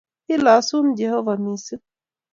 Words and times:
Kilosun. 0.25 0.87
Jehovah. 0.97 1.37
mising'. 1.43 1.83